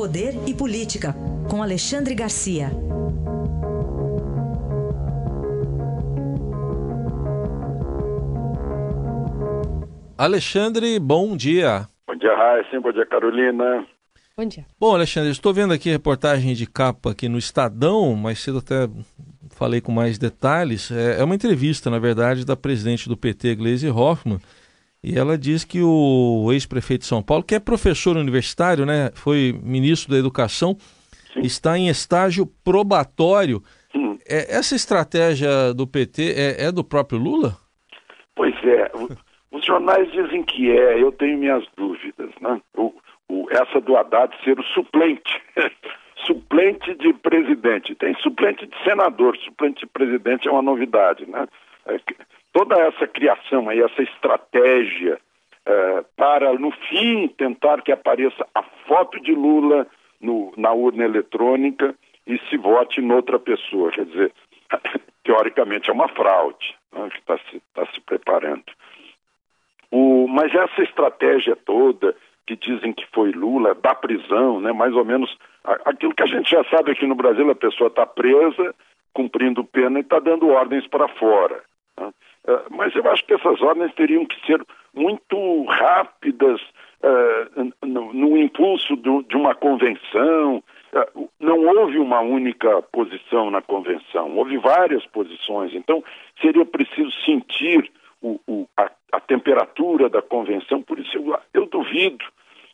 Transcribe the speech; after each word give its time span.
Poder 0.00 0.32
e 0.48 0.54
Política, 0.54 1.14
com 1.50 1.62
Alexandre 1.62 2.14
Garcia. 2.14 2.70
Alexandre, 10.16 10.98
bom 10.98 11.36
dia. 11.36 11.86
Bom 12.06 12.16
dia, 12.16 12.34
Raíssa. 12.34 12.80
Bom 12.80 12.92
dia, 12.92 13.04
Carolina. 13.04 13.86
Bom 14.34 14.46
dia. 14.46 14.64
Bom, 14.80 14.94
Alexandre, 14.94 15.30
estou 15.32 15.52
vendo 15.52 15.74
aqui 15.74 15.90
a 15.90 15.92
reportagem 15.92 16.54
de 16.54 16.66
capa 16.66 17.10
aqui 17.10 17.28
no 17.28 17.36
Estadão, 17.36 18.14
mais 18.14 18.38
cedo 18.38 18.60
até 18.60 18.88
falei 19.50 19.82
com 19.82 19.92
mais 19.92 20.16
detalhes. 20.16 20.90
É, 20.90 21.20
é 21.20 21.24
uma 21.24 21.34
entrevista, 21.34 21.90
na 21.90 21.98
verdade, 21.98 22.46
da 22.46 22.56
presidente 22.56 23.06
do 23.06 23.18
PT, 23.18 23.54
Gleisi 23.54 23.90
Hoffmann, 23.90 24.40
e 25.02 25.18
ela 25.18 25.38
diz 25.38 25.64
que 25.64 25.80
o 25.82 26.50
ex-prefeito 26.52 27.02
de 27.02 27.06
São 27.06 27.22
Paulo, 27.22 27.42
que 27.42 27.54
é 27.54 27.60
professor 27.60 28.16
universitário, 28.16 28.84
né, 28.84 29.10
foi 29.14 29.58
ministro 29.62 30.12
da 30.12 30.18
Educação, 30.18 30.76
Sim. 31.32 31.40
está 31.40 31.78
em 31.78 31.88
estágio 31.88 32.46
probatório. 32.64 33.62
É, 34.28 34.56
essa 34.56 34.76
estratégia 34.76 35.74
do 35.74 35.86
PT 35.86 36.34
é, 36.36 36.66
é, 36.66 36.72
do 36.72 36.84
próprio 36.84 37.18
Lula? 37.18 37.56
Pois 38.36 38.54
é. 38.64 38.90
Os 39.50 39.64
jornais 39.64 40.10
dizem 40.12 40.44
que 40.44 40.70
é, 40.70 41.02
eu 41.02 41.10
tenho 41.10 41.38
minhas 41.38 41.64
dúvidas. 41.76 42.30
Né? 42.40 42.60
O, 42.76 42.94
o, 43.28 43.48
essa 43.50 43.80
do 43.80 43.96
Haddad 43.96 44.32
ser 44.44 44.58
o 44.60 44.62
suplente. 44.62 45.42
suplente 46.26 46.94
de 46.94 47.12
presidente. 47.14 47.94
Tem 47.96 48.14
suplente 48.20 48.66
de 48.66 48.84
senador, 48.84 49.36
suplente 49.38 49.80
de 49.80 49.86
presidente 49.86 50.46
é 50.46 50.50
uma 50.50 50.62
novidade. 50.62 51.28
Né? 51.28 51.48
Toda 52.52 52.74
essa 52.80 53.06
criação 53.06 53.68
aí, 53.68 53.80
essa 53.80 54.02
estratégia 54.02 55.20
é, 55.64 56.04
para, 56.16 56.52
no 56.54 56.70
fim, 56.88 57.28
tentar 57.28 57.82
que 57.82 57.92
apareça 57.92 58.46
a 58.54 58.62
foto 58.86 59.20
de 59.20 59.32
Lula 59.32 59.86
no, 60.20 60.52
na 60.56 60.72
urna 60.72 61.04
eletrônica 61.04 61.94
e 62.26 62.38
se 62.48 62.56
vote 62.56 63.00
noutra 63.00 63.38
pessoa. 63.38 63.90
Quer 63.92 64.06
dizer, 64.06 64.32
teoricamente 65.22 65.90
é 65.90 65.92
uma 65.92 66.08
fraude 66.08 66.74
né, 66.92 67.08
que 67.10 67.18
está 67.18 67.38
se, 67.50 67.62
tá 67.74 67.86
se 67.86 68.00
preparando. 68.00 68.64
O, 69.90 70.26
mas 70.28 70.54
essa 70.54 70.82
estratégia 70.82 71.56
toda, 71.56 72.16
que 72.46 72.56
dizem 72.56 72.92
que 72.92 73.06
foi 73.12 73.32
Lula, 73.32 73.74
da 73.74 73.94
prisão, 73.94 74.60
né, 74.60 74.72
mais 74.72 74.94
ou 74.94 75.04
menos 75.04 75.36
aquilo 75.84 76.14
que 76.14 76.22
a 76.22 76.26
gente 76.26 76.50
já 76.50 76.64
sabe 76.64 76.92
aqui 76.92 77.06
no 77.06 77.14
Brasil, 77.14 77.48
a 77.50 77.54
pessoa 77.54 77.88
está 77.88 78.06
presa, 78.06 78.74
cumprindo 79.12 79.64
pena 79.64 79.98
e 79.98 80.02
está 80.02 80.18
dando 80.18 80.48
ordens 80.48 80.86
para 80.86 81.08
fora. 81.08 81.62
Né? 81.98 82.12
É, 82.46 82.60
mas 82.70 82.94
eu 82.94 83.08
acho 83.10 83.24
que 83.24 83.34
essas 83.34 83.60
ordens 83.60 83.92
teriam 83.94 84.24
que 84.24 84.46
ser 84.46 84.64
muito 84.94 85.64
rápidas 85.64 86.60
uh, 87.02 87.86
no, 87.86 88.12
no, 88.12 88.36
impulso 88.36 88.96
do, 88.96 89.22
de 89.22 89.36
uma 89.36 89.54
convenção. 89.54 90.62
Uh, 90.92 91.28
não 91.38 91.60
houve 91.66 91.98
uma 91.98 92.20
única 92.20 92.82
posição 92.82 93.50
na 93.50 93.62
convenção, 93.62 94.36
houve 94.36 94.56
várias 94.58 95.04
posições. 95.06 95.74
Então, 95.74 96.02
seria 96.40 96.64
preciso 96.64 97.12
sentir 97.24 97.90
o, 98.22 98.40
o, 98.46 98.66
a, 98.76 98.90
a, 99.12 99.20
temperatura 99.20 100.08
da 100.08 100.22
convenção. 100.22 100.82
Por 100.82 100.98
isso, 100.98 101.16
eu, 101.16 101.38
eu, 101.54 101.66
duvido 101.66 102.24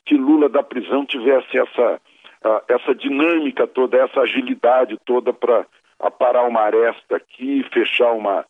que 0.04 0.16
Lula 0.16 0.48
da 0.48 0.62
prisão 0.62 1.04
tivesse 1.04 1.58
essa, 1.58 2.00
essa 2.68 2.94
dinâmica 2.94 3.66
toda, 3.66 3.98
essa 3.98 4.20
agilidade 4.20 4.96
toda 5.04 5.32
para 5.32 5.66
aparar 5.98 6.46
uma 6.46 6.60
aresta 6.60 7.16
aqui, 7.16 7.64
fechar 7.72 8.12
uma 8.12 8.44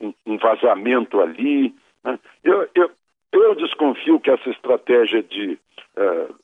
um, 0.00 0.14
um 0.26 0.38
vazamento 0.38 1.20
ali. 1.20 1.74
Né? 2.04 2.18
Eu, 2.44 2.68
eu, 2.74 2.90
eu, 3.32 3.54
desconfio 3.54 4.20
que 4.20 4.30
essa 4.30 4.48
estratégia 4.48 5.22
de 5.22 5.58
uh, 5.96 6.34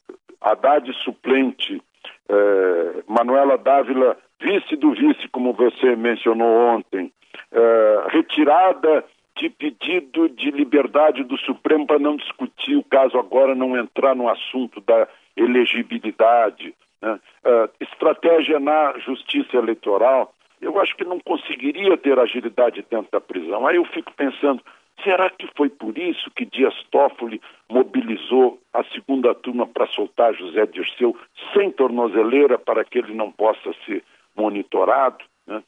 Haddad 0.40 0.92
suplente, 1.02 1.76
uh, 2.28 3.04
Manuela 3.06 3.56
Dávila 3.56 4.16
vice 4.40 4.76
do 4.76 4.92
vice, 4.92 5.28
como 5.28 5.52
você 5.52 5.96
mencionou 5.96 6.76
ontem, 6.76 7.12
uh, 7.52 8.08
retirada 8.08 9.04
de 9.36 9.50
pedido 9.50 10.28
de 10.30 10.50
liberdade 10.50 11.22
do 11.22 11.36
Supremo 11.38 11.86
para 11.86 11.98
não 11.98 12.16
discutir 12.16 12.76
o 12.76 12.84
caso 12.84 13.18
agora, 13.18 13.54
não 13.54 13.76
entrar 13.76 14.14
no 14.14 14.28
assunto 14.28 14.80
da 14.80 15.06
elegibilidade, 15.36 16.74
né? 17.02 17.20
uh, 17.44 17.70
estratégia 17.80 18.58
na 18.58 18.98
justiça 18.98 19.56
eleitoral 19.56 20.32
eu 20.60 20.80
acho 20.80 20.96
que 20.96 21.04
não 21.04 21.20
conseguiria 21.20 21.96
ter 21.96 22.18
agilidade 22.18 22.84
dentro 22.90 23.10
da 23.10 23.20
prisão. 23.20 23.66
Aí 23.66 23.76
eu 23.76 23.84
fico 23.86 24.12
pensando, 24.14 24.62
será 25.02 25.28
que 25.30 25.48
foi 25.56 25.68
por 25.68 25.96
isso 25.98 26.30
que 26.30 26.44
Dias 26.44 26.74
Toffoli 26.90 27.40
mobilizou 27.68 28.58
a 28.72 28.82
segunda 28.84 29.34
turma 29.34 29.66
para 29.66 29.86
soltar 29.88 30.34
José 30.34 30.66
Dirceu 30.66 31.16
sem 31.52 31.70
tornozeleira 31.70 32.58
para 32.58 32.84
que 32.84 32.98
ele 32.98 33.14
não 33.14 33.30
possa 33.30 33.74
ser 33.84 34.02
monitorado? 34.36 35.24
Né? 35.46 35.62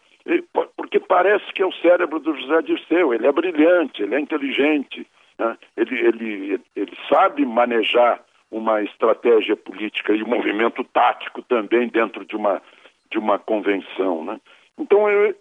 Porque 0.76 0.98
parece 1.00 1.52
que 1.52 1.62
é 1.62 1.66
o 1.66 1.72
cérebro 1.72 2.18
do 2.18 2.34
José 2.34 2.62
Dirceu, 2.62 3.14
ele 3.14 3.26
é 3.26 3.32
brilhante, 3.32 4.02
ele 4.02 4.14
é 4.14 4.20
inteligente, 4.20 5.06
né? 5.38 5.56
ele, 5.76 5.98
ele, 5.98 6.60
ele 6.74 6.96
sabe 7.08 7.44
manejar 7.44 8.22
uma 8.50 8.82
estratégia 8.82 9.56
política 9.56 10.14
e 10.14 10.22
um 10.22 10.28
movimento 10.28 10.82
tático 10.84 11.42
também 11.42 11.88
dentro 11.88 12.24
de 12.24 12.34
uma, 12.34 12.62
de 13.10 13.18
uma 13.18 13.38
convenção. 13.38 14.24
Né? 14.24 14.40
Então 14.78 15.08
eu, 15.10 15.34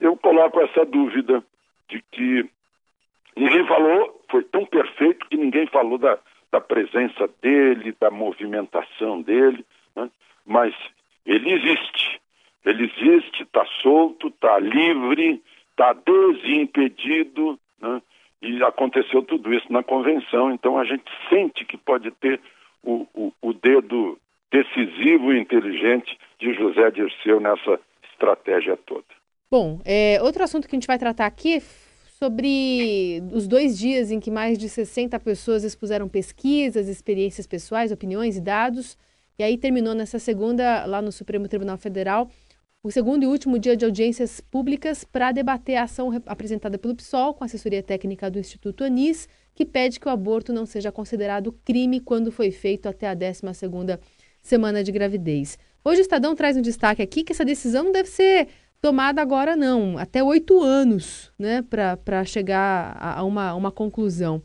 eu 0.00 0.16
coloco 0.16 0.60
essa 0.60 0.84
dúvida 0.84 1.42
de 1.88 2.02
que 2.12 2.48
ninguém 3.36 3.66
falou, 3.66 4.22
foi 4.30 4.42
tão 4.44 4.64
perfeito 4.66 5.26
que 5.28 5.36
ninguém 5.36 5.66
falou 5.66 5.98
da, 5.98 6.18
da 6.52 6.60
presença 6.60 7.28
dele, 7.42 7.96
da 7.98 8.10
movimentação 8.10 9.22
dele, 9.22 9.64
né? 9.96 10.10
mas 10.46 10.74
ele 11.24 11.52
existe. 11.52 12.20
Ele 12.64 12.84
existe, 12.84 13.42
está 13.42 13.64
solto, 13.82 14.28
está 14.28 14.58
livre, 14.58 15.42
está 15.70 15.92
desimpedido, 15.92 17.58
né? 17.80 18.00
e 18.40 18.62
aconteceu 18.62 19.22
tudo 19.22 19.52
isso 19.52 19.72
na 19.72 19.82
convenção, 19.82 20.52
então 20.52 20.78
a 20.78 20.84
gente 20.84 21.04
sente 21.28 21.64
que 21.64 21.76
pode 21.76 22.10
ter 22.12 22.40
o, 22.82 23.06
o, 23.14 23.32
o 23.40 23.52
dedo 23.54 24.18
decisivo 24.50 25.32
e 25.32 25.40
inteligente 25.40 26.18
de 26.38 26.52
José 26.52 26.90
Dirceu 26.90 27.40
nessa 27.40 27.80
estratégia 28.24 28.76
toda. 28.76 29.04
Bom, 29.50 29.80
é, 29.84 30.20
outro 30.22 30.42
assunto 30.42 30.66
que 30.66 30.74
a 30.74 30.78
gente 30.78 30.86
vai 30.86 30.98
tratar 30.98 31.26
aqui 31.26 31.56
é 31.56 31.62
sobre 32.18 33.22
os 33.32 33.46
dois 33.46 33.78
dias 33.78 34.10
em 34.10 34.18
que 34.18 34.30
mais 34.30 34.56
de 34.56 34.68
60 34.68 35.18
pessoas 35.20 35.62
expuseram 35.64 36.08
pesquisas, 36.08 36.88
experiências 36.88 37.46
pessoais, 37.46 37.92
opiniões 37.92 38.36
e 38.36 38.40
dados. 38.40 38.96
E 39.38 39.42
aí 39.42 39.58
terminou 39.58 39.94
nessa 39.94 40.18
segunda, 40.18 40.84
lá 40.86 41.02
no 41.02 41.12
Supremo 41.12 41.48
Tribunal 41.48 41.76
Federal, 41.76 42.30
o 42.82 42.90
segundo 42.90 43.24
e 43.24 43.26
último 43.26 43.58
dia 43.58 43.76
de 43.76 43.84
audiências 43.84 44.40
públicas 44.40 45.04
para 45.04 45.32
debater 45.32 45.76
a 45.76 45.84
ação 45.84 46.10
apresentada 46.26 46.78
pelo 46.78 46.94
PSOL 46.94 47.34
com 47.34 47.42
assessoria 47.42 47.82
técnica 47.82 48.30
do 48.30 48.38
Instituto 48.38 48.84
Anis, 48.84 49.28
que 49.54 49.64
pede 49.64 49.98
que 49.98 50.06
o 50.06 50.10
aborto 50.10 50.52
não 50.52 50.66
seja 50.66 50.92
considerado 50.92 51.52
crime 51.64 51.98
quando 51.98 52.30
foi 52.30 52.50
feito 52.50 52.88
até 52.88 53.08
a 53.08 53.16
12ª 53.16 53.98
semana 54.42 54.84
de 54.84 54.92
gravidez. 54.92 55.58
Hoje 55.86 56.00
o 56.00 56.02
Estadão 56.02 56.34
traz 56.34 56.56
um 56.56 56.62
destaque 56.62 57.02
aqui 57.02 57.22
que 57.22 57.32
essa 57.32 57.44
decisão 57.44 57.84
não 57.84 57.92
deve 57.92 58.08
ser 58.08 58.48
tomada 58.80 59.20
agora, 59.20 59.54
não, 59.54 59.98
até 59.98 60.22
oito 60.22 60.62
anos, 60.62 61.30
né, 61.38 61.62
para 61.62 62.24
chegar 62.24 62.96
a, 62.98 63.22
uma, 63.22 63.54
uma 63.54 63.70
conclusão. 63.70 64.36
O 64.36 64.42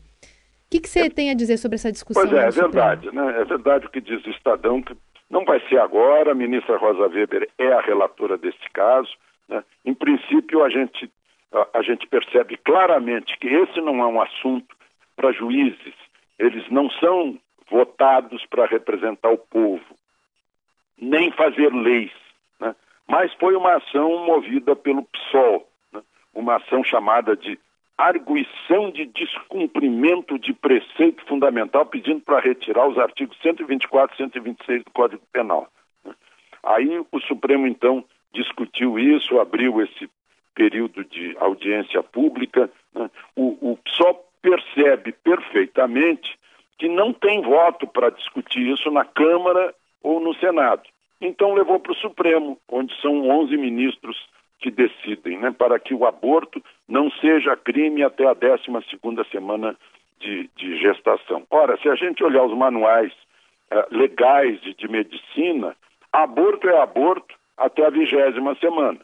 que, 0.70 0.80
que 0.80 0.88
você 0.88 1.06
é, 1.06 1.10
tem 1.10 1.30
a 1.30 1.34
dizer 1.34 1.56
sobre 1.56 1.76
essa 1.76 1.90
discussão? 1.90 2.22
Pois 2.22 2.38
é, 2.38 2.46
é 2.46 2.50
verdade, 2.50 3.10
né? 3.10 3.40
É 3.40 3.44
verdade 3.44 3.86
o 3.86 3.90
que 3.90 4.02
diz 4.02 4.22
o 4.26 4.30
Estadão, 4.30 4.82
que 4.82 4.94
não 5.30 5.44
vai 5.46 5.60
ser 5.68 5.78
agora, 5.78 6.32
a 6.32 6.34
ministra 6.34 6.76
Rosa 6.76 7.08
Weber 7.08 7.48
é 7.58 7.72
a 7.72 7.80
relatora 7.80 8.36
deste 8.36 8.70
caso. 8.70 9.10
Né? 9.48 9.64
Em 9.84 9.94
princípio, 9.94 10.62
a 10.62 10.68
gente, 10.68 11.10
a, 11.52 11.78
a 11.78 11.82
gente 11.82 12.06
percebe 12.06 12.58
claramente 12.58 13.36
que 13.38 13.48
esse 13.48 13.80
não 13.80 13.98
é 14.00 14.06
um 14.06 14.20
assunto 14.20 14.76
para 15.16 15.32
juízes, 15.32 15.94
eles 16.38 16.68
não 16.70 16.90
são 16.90 17.38
votados 17.70 18.44
para 18.46 18.66
representar 18.66 19.30
o 19.30 19.38
povo 19.38 19.99
nem 21.00 21.30
fazer 21.32 21.72
leis. 21.72 22.12
Né? 22.60 22.74
Mas 23.08 23.32
foi 23.34 23.56
uma 23.56 23.76
ação 23.76 24.24
movida 24.26 24.76
pelo 24.76 25.04
PSOL, 25.04 25.68
né? 25.92 26.02
uma 26.34 26.56
ação 26.56 26.84
chamada 26.84 27.36
de 27.36 27.58
arguição 27.96 28.90
de 28.90 29.04
descumprimento 29.06 30.38
de 30.38 30.54
preceito 30.54 31.24
fundamental, 31.26 31.84
pedindo 31.84 32.20
para 32.20 32.40
retirar 32.40 32.86
os 32.88 32.98
artigos 32.98 33.36
124 33.42 34.14
e 34.14 34.16
126 34.16 34.84
do 34.84 34.90
Código 34.90 35.22
Penal. 35.32 35.68
Né? 36.04 36.14
Aí 36.62 37.04
o 37.10 37.20
Supremo, 37.20 37.66
então, 37.66 38.04
discutiu 38.32 38.98
isso, 38.98 39.38
abriu 39.38 39.82
esse 39.82 40.08
período 40.54 41.04
de 41.04 41.36
audiência 41.38 42.02
pública. 42.02 42.70
Né? 42.94 43.10
O, 43.36 43.72
o 43.72 43.76
PSOL 43.78 44.26
percebe 44.42 45.12
perfeitamente 45.12 46.38
que 46.78 46.88
não 46.88 47.12
tem 47.12 47.42
voto 47.42 47.86
para 47.86 48.08
discutir 48.10 48.66
isso 48.66 48.90
na 48.90 49.04
Câmara 49.04 49.74
ou 50.10 50.20
no 50.20 50.34
Senado. 50.34 50.82
Então 51.20 51.54
levou 51.54 51.78
para 51.78 51.92
o 51.92 51.96
Supremo, 51.96 52.58
onde 52.68 52.94
são 53.00 53.28
11 53.28 53.56
ministros 53.56 54.16
que 54.58 54.70
decidem, 54.70 55.38
né, 55.38 55.50
para 55.50 55.78
que 55.78 55.94
o 55.94 56.06
aborto 56.06 56.62
não 56.88 57.10
seja 57.12 57.56
crime 57.56 58.02
até 58.02 58.26
a 58.26 58.34
12 58.34 59.30
semana 59.30 59.76
de, 60.18 60.50
de, 60.56 60.76
gestação. 60.78 61.44
Ora, 61.50 61.78
se 61.78 61.88
a 61.88 61.94
gente 61.94 62.22
olhar 62.22 62.44
os 62.44 62.56
manuais 62.56 63.12
eh, 63.70 63.86
legais 63.90 64.60
de, 64.60 64.74
de 64.74 64.86
medicina, 64.86 65.74
aborto 66.12 66.68
é 66.68 66.78
aborto 66.78 67.34
até 67.56 67.86
a 67.86 67.90
vigésima 67.90 68.54
semana. 68.56 69.00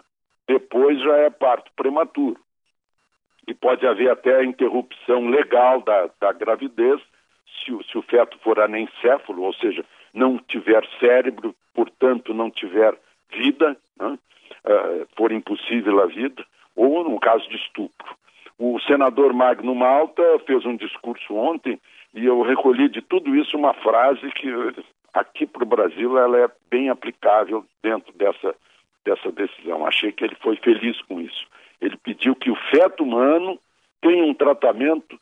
Depois 0.47 1.01
já 1.01 1.17
é 1.19 1.31
parto 1.31 1.71
prematuro. 1.75 2.39
E 3.49 3.55
pode 3.55 3.87
haver 3.87 4.11
até 4.11 4.45
interrupção 4.45 5.29
legal 5.29 5.81
da, 5.81 6.11
da 6.21 6.33
gravidez 6.33 7.01
se 7.65 7.73
o, 7.73 7.83
se 7.85 7.97
o 7.97 8.03
feto 8.03 8.39
for 8.41 8.61
anencéfalo, 8.61 9.43
ou 9.43 9.55
seja, 9.55 9.85
não 10.13 10.39
tiver 10.39 10.87
cérebro, 10.99 11.55
portanto 11.75 12.33
não 12.35 12.51
tiver 12.51 12.95
vida, 13.31 13.77
né? 13.99 14.19
uh, 14.65 15.07
for 15.17 15.33
impossível 15.33 16.03
a 16.03 16.07
vida, 16.07 16.45
ou 16.75 17.09
no 17.09 17.19
caso 17.19 17.49
de 17.49 17.57
estupro. 17.57 18.17
O 18.59 18.81
senador 18.81 19.33
Magno 19.33 19.75
Malta 19.75 20.23
fez 20.47 20.65
um 20.65 20.77
discurso 20.77 21.35
ontem 21.35 21.79
e 22.15 22.25
eu 22.25 22.41
recolhi 22.43 22.89
de 22.89 23.03
tudo 23.03 23.35
isso 23.37 23.57
uma 23.57 23.75
frase 23.75 24.31
que 24.33 24.49
aqui 25.13 25.47
para 25.47 25.63
o 25.63 25.67
Brasil 25.67 26.19
ela 26.19 26.39
é 26.39 26.51
bem 26.71 26.89
aplicável 26.89 27.65
dentro 27.83 28.13
dessa, 28.15 28.55
dessa 29.05 29.31
decisão. 29.31 29.87
Achei 29.87 30.13
que 30.13 30.25
ele 30.25 30.37
foi 30.37 30.57
feliz 30.57 31.01
com 31.03 31.21
isso. 31.21 31.47
Ele 31.81 31.97
pediu 31.99 32.35
que 32.35 32.51
o 32.51 32.57
feto 32.71 33.03
humano 33.03 33.59
tenha 34.01 34.25
um 34.25 34.33
tratamento 34.33 35.15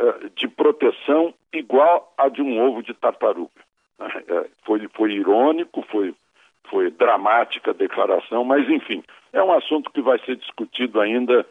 uh, 0.00 0.30
de 0.34 0.48
proteção 0.48 1.34
igual 1.52 2.12
a 2.16 2.28
de 2.28 2.40
um 2.40 2.58
ovo 2.58 2.82
de 2.82 2.94
tartaruga. 2.94 3.67
Uh, 3.98 4.48
foi, 4.64 4.88
foi 4.94 5.12
irônico, 5.12 5.84
foi, 5.90 6.14
foi 6.70 6.90
dramática 6.90 7.70
a 7.70 7.74
declaração, 7.74 8.44
mas 8.44 8.68
enfim, 8.68 9.02
é 9.32 9.42
um 9.42 9.52
assunto 9.52 9.90
que 9.90 10.00
vai 10.00 10.18
ser 10.24 10.36
discutido 10.36 11.00
ainda 11.00 11.44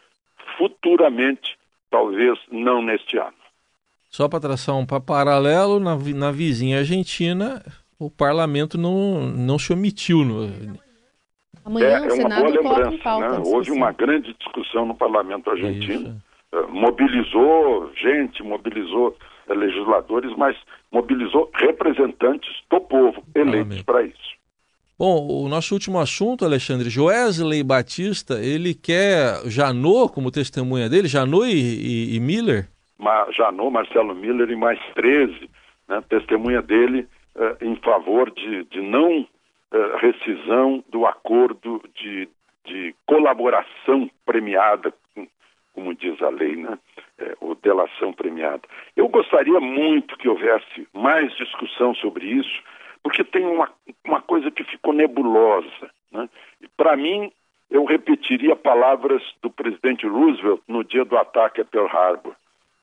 futuramente, 0.56 1.56
talvez 1.90 2.38
não 2.50 2.82
neste 2.82 3.18
ano. 3.18 3.34
Só 4.10 4.28
para 4.28 4.40
traçar 4.40 4.74
um 4.74 4.86
paralelo, 4.86 5.78
na, 5.78 5.96
na 5.96 6.32
vizinha 6.32 6.78
Argentina, 6.78 7.62
o 7.98 8.10
parlamento 8.10 8.78
não, 8.78 9.28
não 9.28 9.58
se 9.58 9.72
omitiu. 9.72 10.24
No... 10.24 10.78
Amanhã 11.64 11.88
é, 11.88 12.06
o 12.06 12.10
Senado 12.12 12.46
é 12.46 12.60
uma 12.60 12.62
boa 12.62 12.76
lembrança. 12.78 13.04
Pauta, 13.04 13.28
né? 13.28 13.42
Houve 13.44 13.70
uma 13.70 13.92
grande 13.92 14.34
discussão 14.34 14.86
no 14.86 14.94
parlamento 14.94 15.50
argentino. 15.50 16.22
Uh, 16.52 16.68
mobilizou 16.68 17.92
gente, 17.94 18.42
mobilizou 18.42 19.14
legisladores, 19.54 20.34
mas 20.36 20.56
mobilizou 20.92 21.50
representantes 21.54 22.50
do 22.70 22.80
povo 22.80 23.22
eleitos 23.34 23.82
para 23.82 24.02
isso. 24.02 24.38
Bom, 24.98 25.44
o 25.44 25.48
nosso 25.48 25.74
último 25.74 26.00
assunto, 26.00 26.44
Alexandre, 26.44 26.90
Joesley 26.90 27.62
Batista, 27.62 28.34
ele 28.42 28.74
quer 28.74 29.42
Janot 29.46 30.12
como 30.12 30.32
testemunha 30.32 30.88
dele, 30.88 31.06
Janot 31.06 31.46
e, 31.46 31.54
e, 31.54 32.16
e 32.16 32.20
Miller? 32.20 32.68
Ma, 32.98 33.30
Janot, 33.30 33.70
Marcelo 33.70 34.12
Miller 34.12 34.50
e 34.50 34.56
mais 34.56 34.80
13, 34.94 35.48
né, 35.88 36.02
testemunha 36.08 36.60
dele 36.60 37.06
uh, 37.36 37.64
em 37.64 37.76
favor 37.76 38.28
de, 38.32 38.64
de 38.64 38.80
não 38.80 39.20
uh, 39.20 39.96
rescisão 40.00 40.82
do 40.90 41.06
acordo 41.06 41.80
de, 41.94 42.28
de 42.66 42.92
colaboração 43.06 44.10
premiada, 44.26 44.92
como 45.78 45.94
diz 45.94 46.20
a 46.20 46.28
lei, 46.28 46.56
né? 46.56 46.76
É, 47.18 47.36
ou 47.40 47.54
delação 47.54 48.12
premiada. 48.12 48.62
Eu 48.96 49.08
gostaria 49.08 49.60
muito 49.60 50.16
que 50.18 50.28
houvesse 50.28 50.88
mais 50.92 51.32
discussão 51.36 51.94
sobre 51.94 52.26
isso, 52.26 52.62
porque 53.00 53.22
tem 53.22 53.44
uma, 53.46 53.70
uma 54.04 54.20
coisa 54.20 54.50
que 54.50 54.64
ficou 54.64 54.92
nebulosa. 54.92 55.90
Né? 56.10 56.28
Para 56.76 56.96
mim, 56.96 57.32
eu 57.70 57.84
repetiria 57.84 58.56
palavras 58.56 59.22
do 59.40 59.50
presidente 59.50 60.04
Roosevelt 60.06 60.60
no 60.66 60.82
dia 60.82 61.04
do 61.04 61.16
ataque 61.16 61.60
a 61.60 61.64
Pearl 61.64 61.86
Harbor. 61.86 62.34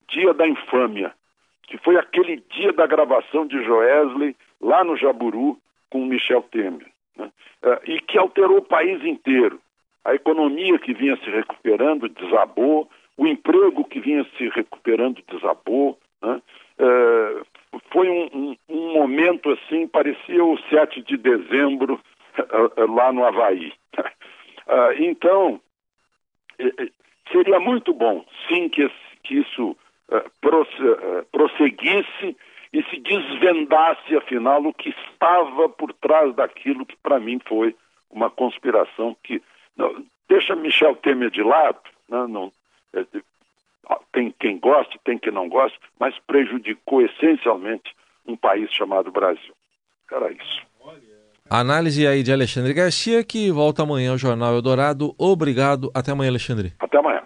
Dia 0.08 0.34
da 0.34 0.48
infâmia, 0.48 1.14
que 1.64 1.78
foi 1.78 1.98
aquele 1.98 2.42
dia 2.50 2.72
da 2.72 2.88
gravação 2.88 3.46
de 3.46 3.62
Joesley 3.62 4.38
lá 4.62 4.86
no 4.86 4.96
Jaburu 4.96 5.58
com 5.90 6.06
Michel 6.06 6.44
Temer, 6.44 6.88
né? 7.18 7.30
uh, 7.64 7.92
e 7.92 8.00
que 8.00 8.18
alterou 8.18 8.60
o 8.60 8.66
país 8.66 9.04
inteiro. 9.04 9.60
A 10.06 10.14
economia 10.14 10.78
que 10.80 10.94
vinha 10.94 11.18
se 11.18 11.30
recuperando 11.30 12.08
desabou, 12.08 12.90
o 13.18 13.28
emprego 13.28 13.84
que 13.84 14.00
vinha 14.00 14.26
se 14.38 14.48
recuperando 14.50 15.22
desabou. 15.28 15.98
Né? 16.22 16.42
Uh, 16.80 17.46
foi 17.92 18.10
um, 18.10 18.30
um, 18.34 18.56
um, 18.70 18.94
momento 18.94 19.50
assim, 19.50 19.88
parecia 19.88 20.44
o 20.44 20.58
7 20.70 21.02
de 21.02 21.18
dezembro 21.18 22.00
uh, 22.38 22.86
lá 22.94 23.12
no 23.12 23.26
Havaí. 23.26 23.74
então, 25.00 25.60
seria 27.32 27.60
muito 27.60 27.94
bom, 27.94 28.26
sim, 28.48 28.70
que, 28.70 28.90
que 29.24 29.40
isso 29.40 29.76
prosseguisse 31.32 32.38
e 32.76 32.84
se 32.90 33.00
desvendasse, 33.00 34.18
afinal, 34.18 34.62
o 34.66 34.74
que 34.74 34.90
estava 34.90 35.70
por 35.70 35.94
trás 35.94 36.36
daquilo 36.36 36.86
que, 36.86 36.98
para 36.98 37.20
mim, 37.20 37.40
foi 37.48 37.74
uma 38.12 38.30
conspiração 38.30 39.16
que. 39.24 39.42
Não, 39.78 40.06
deixa 40.30 40.56
Michel 40.56 40.96
Temer 40.96 41.30
de 41.30 41.44
lado, 41.44 41.80
né, 42.10 42.26
não, 42.28 42.52
é, 42.94 43.06
tem 44.12 44.34
quem 44.40 44.58
goste, 44.60 45.00
tem 45.04 45.18
quem 45.18 45.32
não 45.32 45.50
goste, 45.50 45.78
mas 46.00 46.18
prejudicou 46.26 47.02
essencialmente 47.02 47.94
um 48.26 48.36
país 48.36 48.72
chamado 48.72 49.12
Brasil. 49.12 49.54
Era 50.12 50.32
isso. 50.32 50.62
Análise 51.50 52.08
aí 52.08 52.24
de 52.24 52.32
Alexandre 52.32 52.74
Garcia, 52.74 53.24
que 53.24 53.52
volta 53.52 53.84
amanhã 53.84 54.12
ao 54.12 54.18
Jornal 54.18 54.56
Eldorado. 54.56 55.14
Obrigado. 55.18 55.92
Até 55.94 56.12
amanhã, 56.12 56.30
Alexandre. 56.30 56.74
Até 56.80 56.98
amanhã. 56.98 57.22